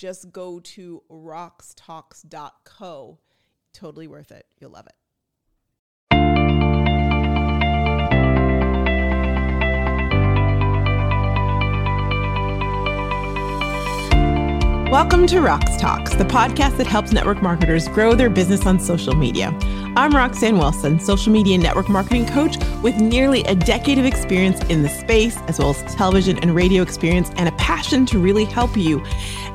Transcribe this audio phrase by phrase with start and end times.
[0.00, 3.18] just go to roxtalks.co.
[3.74, 4.46] Totally worth it.
[4.58, 4.94] You'll love it.
[14.90, 19.14] Welcome to Rox Talks, the podcast that helps network marketers grow their business on social
[19.14, 19.56] media.
[19.94, 24.82] I'm Roxanne Wilson, social media network marketing coach with nearly a decade of experience in
[24.82, 28.76] the space, as well as television and radio experience, and a passion to really help
[28.76, 29.00] you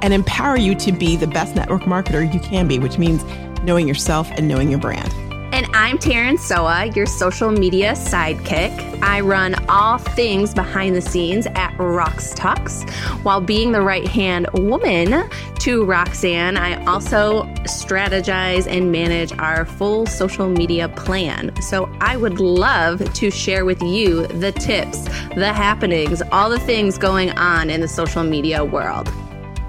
[0.02, 3.22] and empower you to be the best network marketer you can be, which means
[3.64, 5.14] knowing yourself and knowing your brand.
[5.56, 9.02] And I'm Taryn Soa, your social media sidekick.
[9.02, 12.84] I run all things behind the scenes at Rox Talks.
[13.24, 15.24] While being the right hand woman
[15.60, 21.54] to Roxanne, I also strategize and manage our full social media plan.
[21.62, 25.04] So I would love to share with you the tips,
[25.36, 29.10] the happenings, all the things going on in the social media world.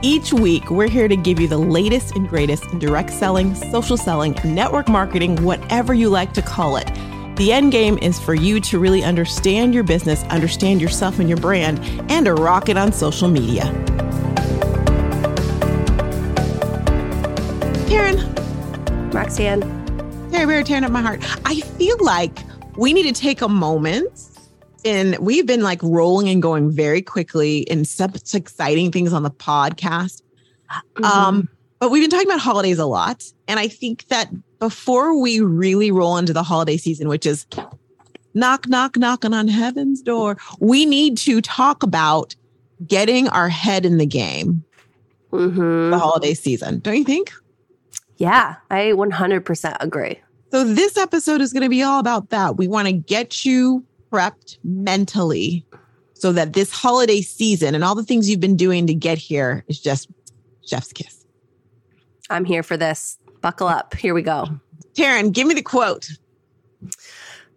[0.02, 3.96] Each week, we're here to give you the latest and greatest in direct selling, social
[3.96, 6.86] selling, network marketing, whatever you like to call it.
[7.36, 11.38] The end game is for you to really understand your business, understand yourself and your
[11.38, 11.80] brand,
[12.10, 13.62] and to rock it on social media.
[17.88, 19.14] Taryn.
[19.14, 19.62] Roxanne.
[20.30, 21.24] Terry Bear tearing up my heart.
[21.46, 22.38] I feel like
[22.76, 24.35] we need to take a moment
[24.86, 29.30] and we've been like rolling and going very quickly in such exciting things on the
[29.30, 30.22] podcast.
[30.70, 31.04] Mm-hmm.
[31.04, 31.48] Um,
[31.78, 33.24] but we've been talking about holidays a lot.
[33.48, 37.46] And I think that before we really roll into the holiday season, which is
[38.34, 42.34] knock, knock, knocking on heaven's door, we need to talk about
[42.86, 44.64] getting our head in the game
[45.32, 45.90] mm-hmm.
[45.90, 46.78] the holiday season.
[46.80, 47.32] Don't you think?
[48.18, 50.20] Yeah, I 100% agree.
[50.50, 52.56] So this episode is going to be all about that.
[52.56, 53.84] We want to get you
[54.16, 55.66] prepped mentally
[56.14, 59.62] so that this holiday season and all the things you've been doing to get here
[59.68, 60.08] is just
[60.64, 61.26] chef's kiss.
[62.30, 63.18] I'm here for this.
[63.42, 63.94] Buckle up.
[63.94, 64.46] Here we go.
[64.94, 66.08] Taryn, give me the quote.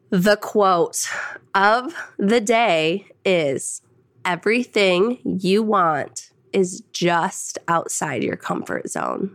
[0.09, 1.08] The quote
[1.56, 3.81] of the day is
[4.25, 9.34] Everything you want is just outside your comfort zone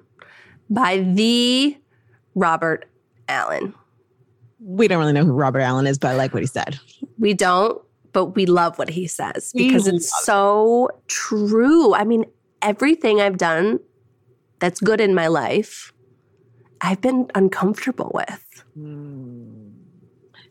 [0.69, 1.79] by the
[2.34, 2.84] Robert
[3.29, 3.73] Allen
[4.65, 6.79] we don't really know who Robert Allen is, but I like what he said.
[7.19, 7.81] We don't,
[8.13, 11.09] but we love what he says because it's so it.
[11.09, 11.95] true.
[11.95, 12.25] I mean,
[12.63, 13.79] everything I've done
[14.61, 15.93] that's good in my life,
[16.81, 18.65] I've been uncomfortable with.
[18.79, 19.73] Mm.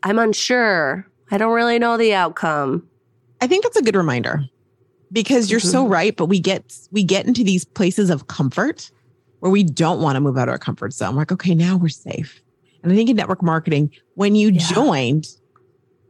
[0.04, 1.08] I'm unsure.
[1.30, 2.86] I don't really know the outcome.
[3.40, 4.44] I think that's a good reminder
[5.10, 5.68] because you're mm-hmm.
[5.70, 8.90] so right, but we get we get into these places of comfort
[9.40, 11.14] where we don't want to move out of our comfort zone.
[11.14, 12.40] We're like, okay, now we're safe.
[12.84, 14.60] And I think in network marketing, when you yeah.
[14.60, 15.26] joined,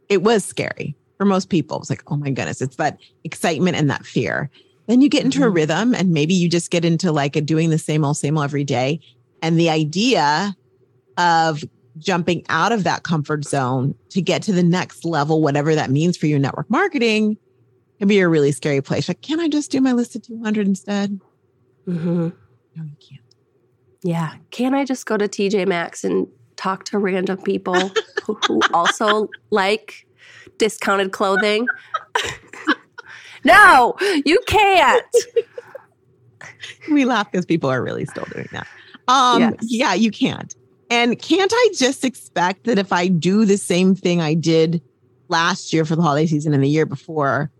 [0.09, 1.79] it was scary for most people.
[1.79, 4.51] It's like, oh my goodness, it's that excitement and that fear.
[4.89, 5.47] Then you get into mm-hmm.
[5.47, 8.37] a rhythm and maybe you just get into like a doing the same old, same
[8.37, 9.01] old every day.
[9.41, 10.57] And the idea
[11.17, 11.63] of
[11.99, 16.17] jumping out of that comfort zone to get to the next level, whatever that means
[16.17, 17.39] for you in network marketing,
[17.99, 19.07] can be a really scary place.
[19.07, 21.21] Like, can I just do my list of 200 instead?
[21.87, 22.29] Mm-hmm.
[22.77, 23.21] No, you can't.
[24.03, 24.35] Yeah.
[24.51, 26.27] Can I just go to TJ Maxx and
[26.65, 27.91] talk to random people
[28.25, 30.07] who, who also like
[30.57, 31.67] discounted clothing.
[33.45, 33.95] no,
[34.25, 35.05] you can't.
[36.91, 38.67] we laugh because people are really still doing that.
[39.09, 39.55] Um, yes.
[39.61, 40.57] Yeah, you can't.
[40.91, 44.81] And can't I just expect that if I do the same thing I did
[45.29, 47.51] last year for the holiday season and the year before,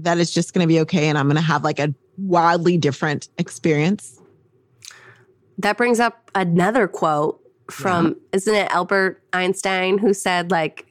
[0.00, 2.76] that it's just going to be okay and I'm going to have like a wildly
[2.76, 4.20] different experience?
[5.56, 7.40] That brings up another quote
[7.70, 8.14] from yeah.
[8.32, 10.86] isn't it Albert Einstein who said like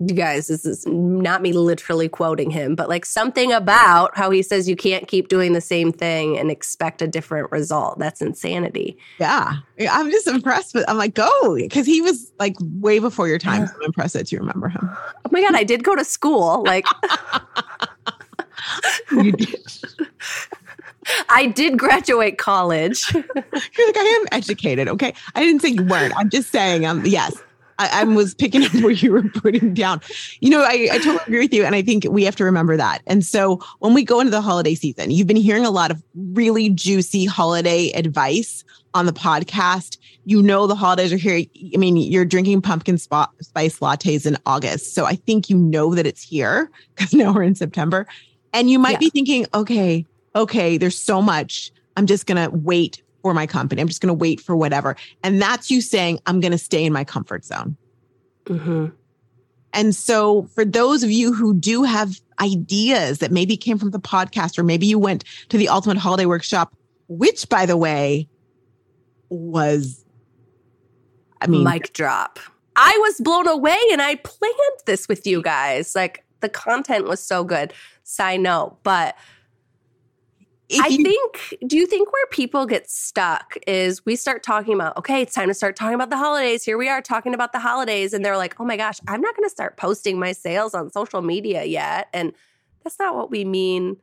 [0.00, 4.42] you guys this is not me literally quoting him but like something about how he
[4.42, 7.98] says you can't keep doing the same thing and expect a different result.
[7.98, 8.96] That's insanity.
[9.18, 9.56] Yeah.
[9.90, 13.66] I'm just impressed with i'm like go because he was like way before your time
[13.66, 14.90] so i'm impressed that you remember him.
[14.90, 16.86] Oh my god i did go to school like
[19.10, 19.63] you did
[21.28, 23.12] I did graduate college.
[23.14, 23.24] You're
[23.86, 24.88] like, I am educated.
[24.88, 25.14] Okay.
[25.34, 26.14] I didn't say you weren't.
[26.16, 27.36] I'm just saying, um, yes.
[27.78, 30.00] I, I, was picking up where you were putting down.
[30.40, 31.64] You know, I, I totally agree with you.
[31.64, 33.02] And I think we have to remember that.
[33.08, 36.02] And so when we go into the holiday season, you've been hearing a lot of
[36.14, 38.62] really juicy holiday advice
[38.94, 39.98] on the podcast.
[40.24, 41.44] You know, the holidays are here.
[41.74, 44.94] I mean, you're drinking pumpkin spice lattes in August.
[44.94, 48.06] So I think you know that it's here because now we're in September.
[48.52, 48.98] And you might yeah.
[48.98, 51.72] be thinking, okay, okay, there's so much.
[51.96, 53.80] I'm just going to wait for my company.
[53.80, 54.96] I'm just going to wait for whatever.
[55.22, 57.76] And that's you saying, I'm going to stay in my comfort zone.
[58.44, 58.86] Mm-hmm.
[59.72, 63.98] And so, for those of you who do have ideas that maybe came from the
[63.98, 66.72] podcast, or maybe you went to the Ultimate Holiday Workshop,
[67.08, 68.28] which, by the way,
[69.30, 70.04] was,
[71.40, 72.38] I mean, mic drop.
[72.76, 75.96] I was blown away and I planned this with you guys.
[75.96, 77.72] Like, the content was so good.
[78.04, 79.16] Side note, but
[80.80, 84.96] I you, think, do you think where people get stuck is we start talking about,
[84.96, 86.64] okay, it's time to start talking about the holidays.
[86.64, 88.14] Here we are talking about the holidays.
[88.14, 90.90] And they're like, oh my gosh, I'm not going to start posting my sales on
[90.90, 92.08] social media yet.
[92.14, 92.32] And
[92.82, 93.98] that's not what we mean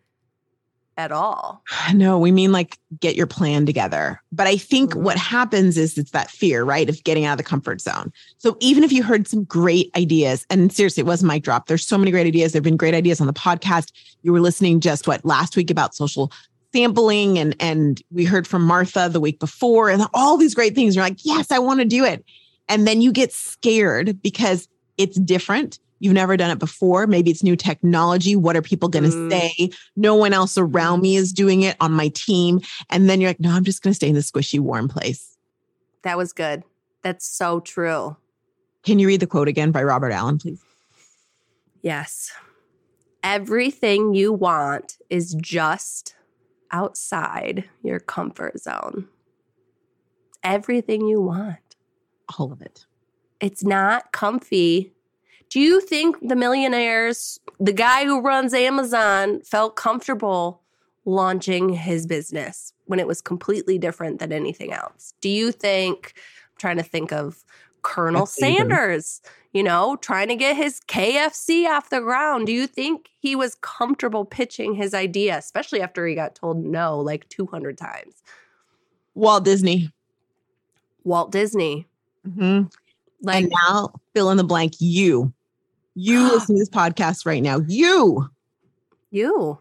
[0.98, 1.64] at all.
[1.94, 4.22] No, we mean like get your plan together.
[4.32, 5.04] But I think mm-hmm.
[5.04, 8.12] what happens is it's that fear, right, of getting out of the comfort zone.
[8.38, 11.68] So even if you heard some great ideas, and seriously, it was mic drop.
[11.68, 12.52] There's so many great ideas.
[12.52, 13.92] There have been great ideas on the podcast.
[14.22, 16.32] You were listening just what last week about social
[16.74, 20.96] sampling and and we heard from Martha the week before and all these great things.
[20.96, 22.24] You're like, yes, I want to do it.
[22.70, 25.80] And then you get scared because it's different.
[26.00, 27.06] You've never done it before.
[27.06, 28.36] Maybe it's new technology.
[28.36, 29.32] What are people going to mm.
[29.32, 29.70] say?
[29.96, 32.62] No one else around me is doing it on my team.
[32.90, 35.38] And then you're like, no, I'm just going to stay in the squishy, warm place.
[36.02, 36.64] That was good.
[37.04, 38.18] That's so true.
[38.84, 40.60] Can you read the quote again by Robert Allen, please?
[41.84, 42.32] Yes.
[43.24, 46.16] Everything you want is just
[46.72, 49.08] outside your comfort zone.
[50.44, 51.76] Everything you want.
[52.38, 52.86] All of it.
[53.40, 54.94] It's not comfy.
[55.50, 60.62] Do you think the millionaires, the guy who runs Amazon, felt comfortable
[61.04, 65.14] launching his business when it was completely different than anything else?
[65.20, 67.44] Do you think, I'm trying to think of
[67.82, 69.22] Colonel That's Sanders,
[69.54, 72.48] you know, trying to get his KFC off the ground.
[72.48, 77.00] Do you think he was comfortable pitching his idea, especially after he got told no
[77.00, 78.24] like 200 times?
[79.14, 79.92] Walt Disney.
[81.04, 81.88] Walt Disney.
[82.28, 82.68] Mm-hmm.
[83.24, 84.74] Like and now, fill in the blank.
[84.80, 85.34] You,
[85.96, 87.60] you listen to this podcast right now.
[87.68, 88.30] You,
[89.12, 89.60] you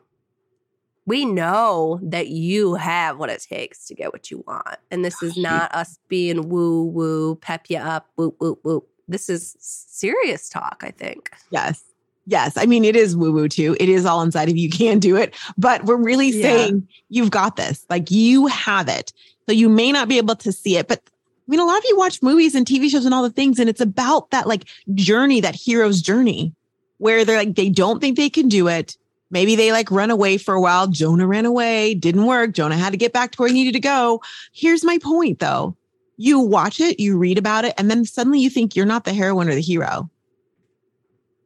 [1.07, 4.77] we know that you have what it takes to get what you want.
[4.91, 8.89] And this is not us being woo woo, pep you up, whoop, whoop, whoop.
[9.09, 11.31] This is serious talk, I think.
[11.51, 11.83] Yes.
[12.27, 12.57] Yes.
[12.57, 13.77] I mean, it is woo woo too.
[13.81, 14.61] It is all inside of you.
[14.71, 16.43] You can do it, but we're really yeah.
[16.43, 17.85] saying you've got this.
[17.89, 19.13] Like you have it.
[19.49, 21.85] So you may not be able to see it, but I mean, a lot of
[21.89, 24.67] you watch movies and TV shows and all the things, and it's about that like
[24.95, 26.55] journey, that hero's journey,
[26.99, 28.97] where they're like, they don't think they can do it
[29.31, 30.89] Maybe they like run away for a while.
[30.89, 32.53] Jonah ran away, didn't work.
[32.53, 34.21] Jonah had to get back to where he needed to go.
[34.53, 35.77] Here's my point though.
[36.17, 39.15] You watch it, you read about it, and then suddenly you think you're not the
[39.15, 40.11] heroine or the hero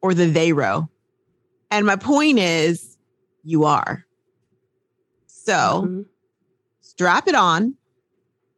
[0.03, 0.89] or the they row.
[1.71, 2.97] And my point is,
[3.45, 4.05] you are.
[5.27, 6.03] So mm-hmm.
[6.81, 7.75] strap it on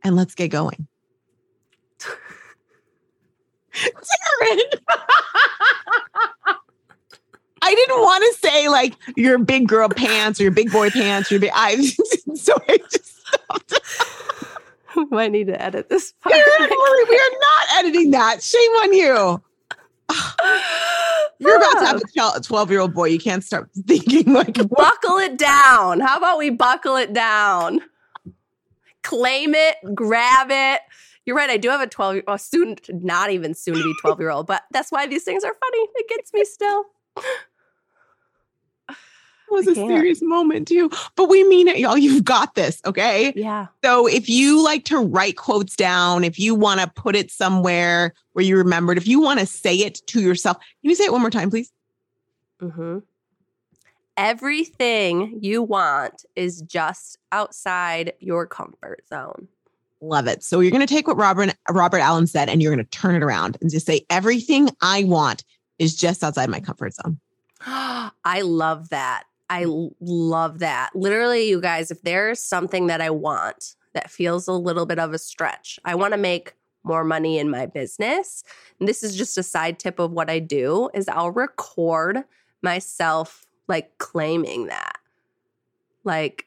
[0.02, 0.86] and let's get going.
[3.74, 4.60] Taryn.
[7.66, 11.32] I didn't want to say like your big girl pants or your big boy pants
[11.32, 11.74] or your big I
[12.36, 13.72] so I just stopped.
[14.94, 16.32] we might need to edit this part.
[16.36, 18.40] we are not editing that.
[18.40, 19.42] Shame on you.
[21.40, 23.06] You're about to have a 12 year old boy.
[23.06, 25.98] You can't start thinking like buckle it down.
[25.98, 27.80] How about we buckle it down?
[29.02, 30.82] Claim it, grab it.
[31.24, 31.50] You're right.
[31.50, 34.30] I do have a 12 year old, soon, not even soon to be 12 year
[34.30, 35.88] old, but that's why these things are funny.
[35.96, 36.84] It gets me still
[39.50, 40.90] was a serious moment too.
[41.14, 41.98] But we mean it, y'all.
[41.98, 42.80] You've got this.
[42.84, 43.32] Okay.
[43.36, 43.66] Yeah.
[43.84, 48.14] So if you like to write quotes down, if you want to put it somewhere
[48.32, 51.12] where you remembered, if you want to say it to yourself, can you say it
[51.12, 51.72] one more time, please?
[52.60, 52.98] Mm-hmm.
[54.16, 59.48] Everything you want is just outside your comfort zone.
[60.00, 60.42] Love it.
[60.42, 63.14] So you're going to take what Robert Robert Allen said and you're going to turn
[63.14, 65.44] it around and just say everything I want
[65.78, 67.18] is just outside my comfort zone.
[67.60, 69.24] I love that.
[69.48, 69.94] I mm.
[70.00, 70.90] love that.
[70.94, 75.12] Literally, you guys, if there's something that I want that feels a little bit of
[75.12, 78.44] a stretch, I want to make more money in my business.
[78.78, 82.22] And this is just a side tip of what I do is I'll record
[82.62, 84.98] myself like claiming that.
[86.04, 86.46] Like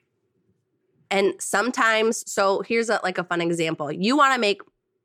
[1.11, 3.91] and sometimes so here's a like a fun example.
[3.91, 4.61] You want to make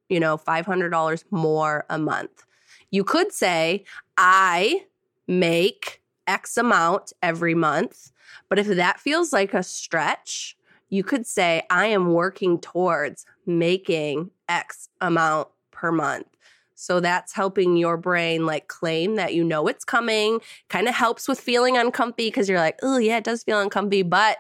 [0.09, 2.45] you know, $500 more a month.
[2.91, 3.85] You could say,
[4.17, 4.85] I
[5.27, 8.13] make X amount every month.
[8.49, 10.57] But if that feels like a stretch,
[10.89, 16.27] you could say, I am working towards making X amount per month.
[16.75, 21.29] So that's helping your brain like claim that you know it's coming, kind of helps
[21.29, 24.39] with feeling uncomfy because you're like, oh, yeah, it does feel uncomfy, but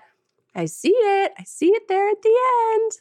[0.54, 1.32] I see it.
[1.38, 2.38] I see it there at the
[2.74, 2.92] end.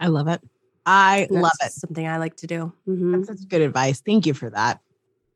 [0.00, 0.40] I love it.
[0.86, 1.72] I That's love it.
[1.72, 2.72] Something I like to do.
[2.86, 3.26] Mhm.
[3.26, 4.00] That's such good advice.
[4.00, 4.80] Thank you for that.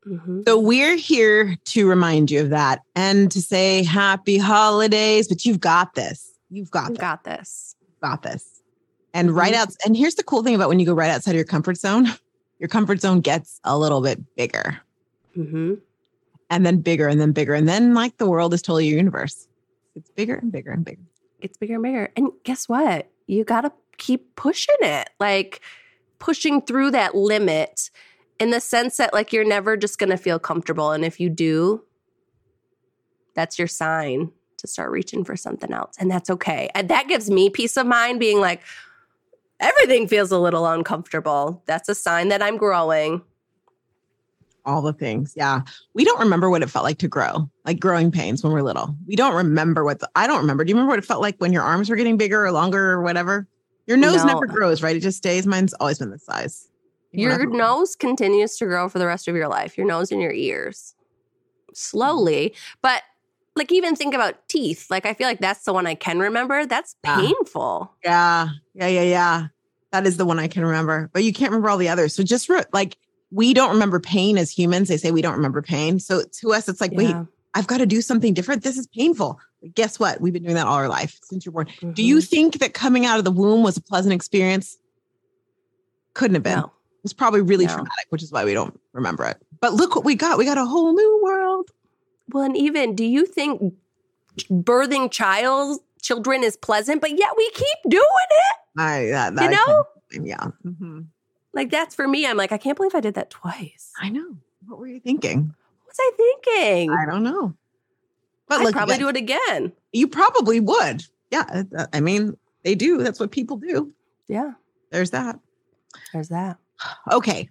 [0.07, 0.45] Mhm.
[0.47, 5.59] So we're here to remind you of that and to say happy holidays, but you've
[5.59, 6.31] got this.
[6.49, 6.97] You've got this.
[6.97, 7.75] got this.
[8.01, 8.61] got this.
[9.13, 9.57] And right Mhm.
[9.57, 11.77] out and here's the cool thing about when you go right outside of your comfort
[11.77, 12.05] zone,
[12.59, 14.79] your comfort zone gets a little bit bigger
[15.35, 15.73] hmm
[16.49, 17.53] and then bigger and then bigger.
[17.53, 19.47] And then like the world is totally your universe.
[19.95, 21.01] It's bigger and bigger and bigger.
[21.41, 22.09] It's bigger and bigger.
[22.15, 23.07] And guess what?
[23.27, 25.61] You got to keep pushing it, like
[26.19, 27.91] pushing through that limit
[28.39, 30.91] in the sense that, like, you're never just going to feel comfortable.
[30.91, 31.83] And if you do,
[33.35, 35.95] that's your sign to start reaching for something else.
[35.99, 36.69] And that's okay.
[36.75, 38.61] And that gives me peace of mind being like,
[39.59, 41.61] everything feels a little uncomfortable.
[41.65, 43.21] That's a sign that I'm growing.
[44.65, 45.33] All the things.
[45.37, 45.61] Yeah.
[45.93, 48.95] We don't remember what it felt like to grow, like growing pains when we're little.
[49.07, 50.63] We don't remember what the, I don't remember.
[50.63, 52.91] Do you remember what it felt like when your arms were getting bigger or longer
[52.91, 53.47] or whatever?
[53.87, 54.33] Your nose No.
[54.33, 54.95] never grows, right?
[54.95, 55.47] It just stays.
[55.47, 56.69] Mine's always been this size.
[57.11, 57.51] Your Whatever.
[57.51, 60.93] nose continues to grow for the rest of your life, your nose and your ears.
[61.73, 63.03] Slowly, but
[63.55, 64.87] like even think about teeth.
[64.89, 66.65] Like I feel like that's the one I can remember.
[66.65, 67.91] That's painful.
[68.03, 69.47] Yeah, yeah, yeah, yeah.
[69.91, 72.13] That is the one I can remember, but you can't remember all the others.
[72.15, 72.97] So just re- like
[73.31, 74.87] we don't remember pain as humans.
[74.87, 75.99] They say we don't remember pain.
[75.99, 77.15] So to us, it's like, wait,
[77.55, 78.63] I've got to do something different.
[78.63, 79.39] This is painful.
[79.61, 80.21] But guess what?
[80.21, 81.67] We've been doing that all our life since you're born.
[81.79, 81.97] Do Mhm.
[82.05, 84.77] you think that coming out of the womb was a pleasant experience?
[86.13, 86.59] Couldn't have been.
[86.59, 86.71] No.
[86.99, 87.73] It was probably really No.
[87.73, 89.41] traumatic, which is why we don't remember it.
[89.61, 90.37] But look what we got.
[90.37, 91.69] We got a whole new world.
[92.31, 93.73] Well, and even do you think
[94.51, 98.55] birthing child children is pleasant, but yet we keep doing it?
[98.81, 99.83] I that, that You I know?
[100.11, 100.25] blame.
[100.25, 100.47] yeah.
[100.65, 101.05] Mhm.
[101.53, 102.25] Like that's for me.
[102.27, 103.91] I'm like, I can't believe I did that twice.
[103.99, 104.37] I know.
[104.67, 105.53] What were you thinking?
[105.85, 106.91] What was I thinking?
[106.91, 107.55] I don't know.
[108.47, 109.71] But I'd look, probably again, do it again.
[109.93, 111.03] You probably would.
[111.31, 111.63] Yeah.
[111.77, 112.97] uh, I mean, they do.
[112.99, 113.91] That's what people do.
[114.27, 114.51] Yeah,
[114.91, 115.39] There's that.
[116.13, 116.57] there's that.
[117.11, 117.49] Okay.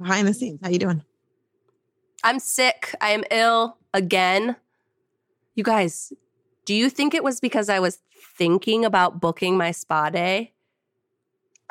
[0.00, 1.02] Behind the scenes, how you doing?
[2.22, 2.94] I'm sick.
[3.00, 4.56] I am ill again.
[5.54, 6.12] You guys,
[6.64, 7.98] do you think it was because I was
[8.36, 10.52] thinking about booking my spa day?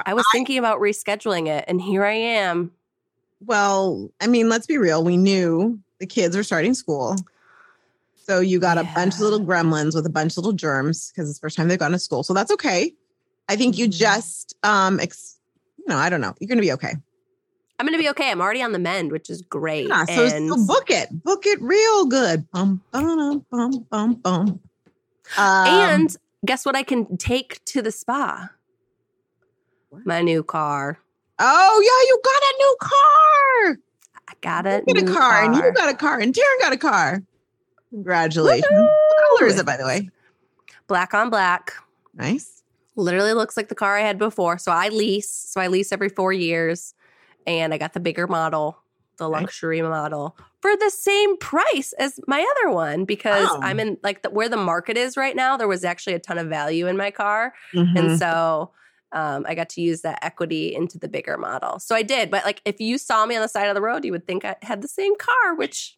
[0.06, 2.72] I was thinking about rescheduling it, and here I am.
[3.46, 5.04] Well, I mean, let's be real.
[5.04, 7.16] We knew the kids were starting school.
[8.16, 11.30] So you got a bunch of little gremlins with a bunch of little germs because
[11.30, 12.24] it's the first time they've gone to school.
[12.24, 12.94] So that's okay.
[13.50, 13.92] I think you Mhm.
[13.92, 15.40] just um ex-
[15.86, 16.34] you know, I don't know.
[16.40, 16.94] You're gonna be okay.
[17.80, 18.30] I'm going to be okay.
[18.30, 19.88] I'm already on the mend, which is great.
[19.90, 21.10] Yeah, so, and so book it.
[21.24, 22.50] Book it real good.
[22.52, 24.60] Bum, bum, bum, bum, bum.
[25.38, 28.50] Um, and guess what I can take to the spa?
[29.90, 30.06] What?
[30.06, 31.00] My new car.
[31.40, 33.78] oh yeah, you got a new car.
[34.30, 36.60] I got a You get a new car, and you got a car, and Darren
[36.62, 37.24] got a car.
[37.90, 38.66] Congratulations.
[38.72, 40.10] What color is it, by the way?
[40.88, 41.74] black on black.
[42.14, 42.63] Nice.
[42.96, 44.58] Literally looks like the car I had before.
[44.58, 45.30] So I lease.
[45.30, 46.94] So I lease every four years.
[47.46, 48.78] And I got the bigger model,
[49.18, 53.60] the luxury model, for the same price as my other one because Oh.
[53.62, 55.58] I'm in like the, where the market is right now.
[55.58, 57.54] There was actually a ton of value in my car.
[57.74, 57.98] Mhm.
[58.00, 58.72] And so
[59.12, 61.80] um, I got to use that equity into the bigger model.
[61.80, 62.32] So I did.
[62.32, 64.46] But like if you saw me on the side of the road, you would think
[64.46, 65.98] I had the same car, which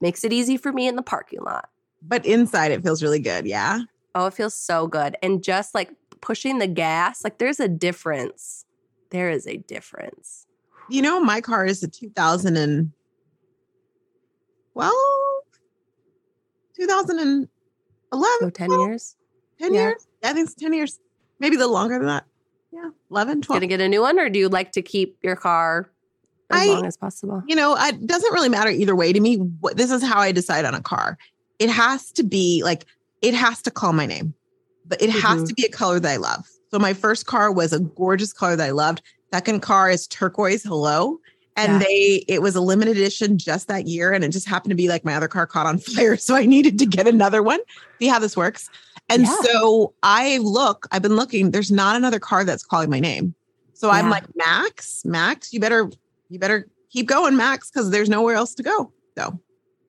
[0.00, 1.68] makes it easy for me in the parking lot.
[2.00, 3.46] But inside, it feels really good.
[3.46, 3.80] Yeah.
[4.14, 5.16] Oh, it feels so good.
[5.22, 5.90] And just like
[6.22, 8.64] pushing the gas, like there's a difference.
[9.10, 10.46] There is a difference.
[10.88, 12.92] You know, my car is a 2012,
[16.74, 17.48] 2011,
[18.40, 19.16] So 10 12, years.
[19.58, 19.80] 10 Yeah.
[19.88, 20.06] years.
[20.24, 20.98] I think it's 10 years.
[21.38, 22.24] Maybe a little longer than that.
[22.72, 23.60] Yeah, 11, 12.
[23.60, 25.90] Gonna get a new one, or do you like to keep your car
[26.50, 27.42] as I- long as possible?
[27.46, 29.36] you know, it doesn't really matter either way to me.
[29.36, 31.18] What, this is how I decide on a car.
[31.58, 32.86] It has to be like,
[33.20, 34.34] it has to call my name,
[34.86, 35.48] but it has Mhm.
[35.48, 36.46] to be a color that I love.
[36.70, 39.02] So my first car was a gorgeous color that I loved.
[39.32, 40.62] Second car is turquoise.
[40.62, 41.18] Hello.
[41.56, 41.78] And Yeah.
[41.86, 44.12] they, it was a limited edition just that year.
[44.12, 46.16] And it just happened to be like my other car caught on fire.
[46.16, 47.60] So I needed to get another one.
[48.00, 48.70] See how this works.
[49.10, 49.36] And Yeah.
[49.42, 53.34] so I look, I've been looking, there's not another car that's calling my name.
[53.74, 55.90] So I'm like, Max, Max, you better,
[56.28, 58.92] you better keep going, Max, because there's nowhere else to go.
[59.18, 59.38] So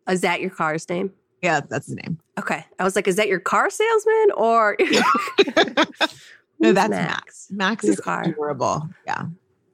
[0.10, 1.12] Is that your car's name?
[1.44, 2.18] yeah, that's the name.
[2.40, 2.66] Okay.
[2.80, 4.76] I was like, is that your car salesman or
[6.60, 7.48] No, that's Max.
[7.52, 8.24] Max Your is car.
[8.24, 8.88] adorable.
[9.06, 9.26] Yeah.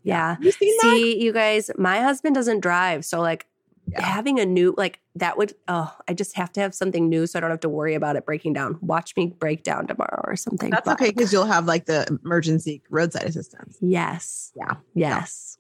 [0.03, 0.37] Yeah.
[0.41, 0.79] You that?
[0.81, 3.05] See, you guys, my husband doesn't drive.
[3.05, 3.45] So, like,
[3.91, 4.01] Yeah.
[4.03, 7.37] having a new, like, that would, oh, I just have to have something new so
[7.37, 8.77] I don't have to worry about it breaking down.
[8.81, 10.71] Watch me break down tomorrow or something.
[10.71, 13.77] That's But okay because you'll have like the emergency roadside assistance.
[13.81, 14.51] Yes.
[14.55, 14.75] Yeah.
[14.95, 15.57] Yes.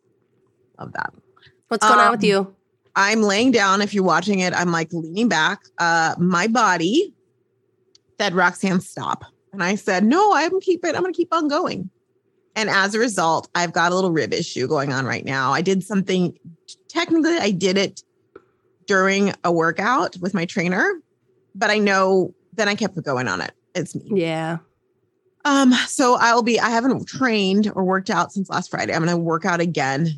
[0.79, 1.13] Love that.
[1.67, 2.55] What's going on with Um, you?
[2.99, 3.81] I'm laying down.
[3.81, 5.61] If you're watching it, I'm like leaning back.
[5.77, 7.13] Uh, my body
[8.19, 9.23] said, Roxanne, stop.
[9.53, 10.95] And I said, no, I'm keep it.
[10.95, 11.89] I'm going to keep on going.
[12.57, 15.53] And as a result, I've got a little rib issue going on right now.
[15.53, 16.37] I did something,
[16.89, 18.03] technically, I did it
[18.85, 20.99] during a workout with my trainer,
[21.55, 23.51] but I know then I kept going on it.
[23.75, 24.11] It's me.
[24.13, 24.57] Yeah.
[25.45, 28.93] Um, so I'll be, I haven't trained or worked out since last Friday.
[28.93, 30.09] I'm going to work out again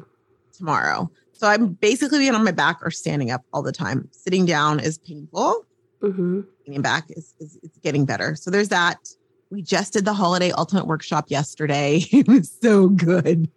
[0.52, 1.12] tomorrow.
[1.42, 4.08] So I'm basically being on my back or standing up all the time.
[4.12, 5.66] Sitting down is painful.
[6.00, 8.36] hmm Leaning back is, is it's getting better.
[8.36, 9.00] So there's that.
[9.50, 12.04] We just did the holiday ultimate workshop yesterday.
[12.12, 13.50] it was so good.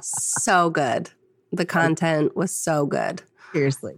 [0.00, 1.10] so good.
[1.50, 3.20] The content was so good.
[3.52, 3.94] Seriously.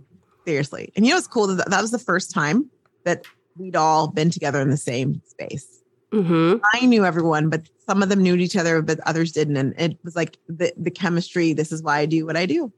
[0.47, 0.91] Seriously.
[0.97, 1.49] And you know what's cool?
[1.49, 2.71] That that was the first time
[3.05, 3.27] that
[3.59, 5.83] we'd all been together in the same space.
[6.11, 9.59] hmm I knew everyone, but some of them knew each other, but others didn't.
[9.59, 11.53] And it was like the, the chemistry.
[11.53, 12.73] This is why I do what I do.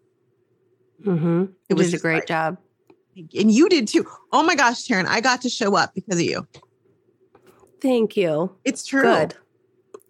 [1.04, 2.58] Hmm It It was was a great like- job.
[3.36, 4.06] And you did too.
[4.32, 6.46] Oh my gosh, Taryn, I got to show up because of you.
[7.80, 8.54] Thank you.
[8.64, 9.02] It's true.
[9.02, 9.34] Good.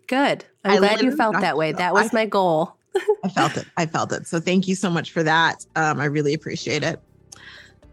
[0.07, 0.45] Good.
[0.64, 1.73] I'm I glad you felt that way.
[1.73, 2.75] That was I- my goal.
[3.25, 3.66] I felt it.
[3.76, 4.26] I felt it.
[4.26, 5.64] So thank you so much for that.
[5.76, 7.00] Um, I really appreciate it.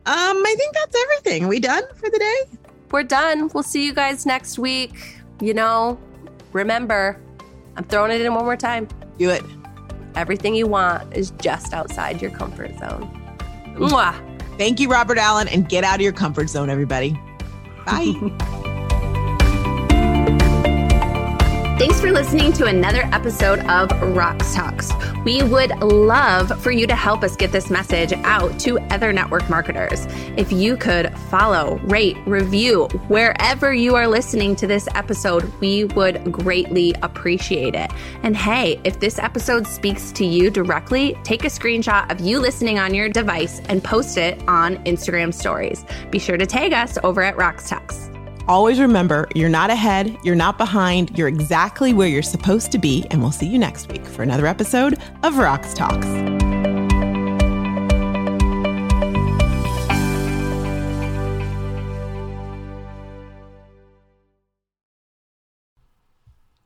[0.07, 1.45] Um, I think that's everything.
[1.45, 2.57] Are we done for the day?
[2.91, 3.49] We're done.
[3.53, 5.21] We'll see you guys next week.
[5.41, 5.99] You know,
[6.53, 7.19] remember,
[7.75, 8.87] I'm throwing it in one more time.
[9.17, 9.43] Do it.
[10.15, 13.09] Everything you want is just outside your comfort zone.
[13.75, 14.15] Mwah.
[14.57, 17.19] Thank you, Robert Allen, and get out of your comfort zone, everybody.
[17.85, 18.71] Bye.
[21.85, 24.91] Thanks for listening to another episode of Rox Talks.
[25.23, 29.47] We would love for you to help us get this message out to other network
[29.51, 30.07] marketers.
[30.35, 36.31] If you could follow, rate, review wherever you are listening to this episode, we would
[36.31, 37.91] greatly appreciate it.
[38.23, 42.79] And hey, if this episode speaks to you directly, take a screenshot of you listening
[42.79, 45.85] on your device and post it on Instagram stories.
[46.09, 48.09] Be sure to tag us over at Rox Talks.
[48.47, 53.03] Always remember, you're not ahead, you're not behind, you're exactly where you're supposed to be.
[53.09, 56.05] And we'll see you next week for another episode of Rox Talks.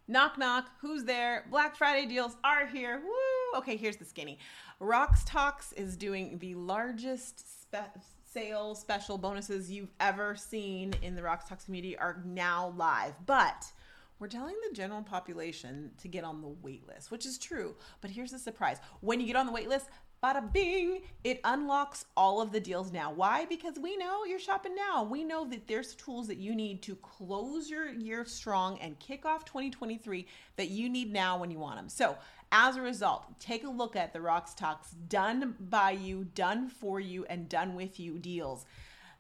[0.10, 0.72] Knock, knock.
[0.82, 1.46] Who's there?
[1.50, 3.00] Black Friday deals are here.
[3.06, 3.60] Woo!
[3.60, 4.40] Okay, here's the skinny.
[4.82, 11.22] Rox Talks is doing the largest spe- sale special bonuses you've ever seen in the
[11.22, 13.14] Rox Talks community are now live.
[13.26, 13.72] But
[14.20, 17.76] we're telling the general population to get on the wait list, which is true.
[18.02, 19.88] But here's the surprise when you get on the wait list,
[20.22, 23.12] bada bing, it unlocks all of the deals now.
[23.12, 23.46] Why?
[23.46, 25.04] Because we know you're shopping now.
[25.04, 29.26] We know that there's tools that you need to close your year strong and kick
[29.26, 31.90] off 2023 that you need now when you want them.
[31.90, 32.18] So,
[32.52, 37.00] as a result, take a look at the Rox Talks done by you, done for
[37.00, 38.66] you, and done with you deals.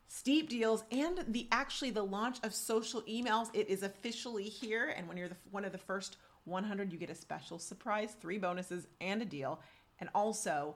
[0.08, 3.50] Steep deals and the actually the launch of social emails.
[3.54, 7.12] It is officially here and when you're the, one of the first 100 you get
[7.12, 9.60] a special surprise three bonuses and a deal.
[10.00, 10.76] And also